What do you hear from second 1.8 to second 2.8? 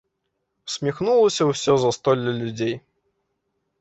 застолле людзей.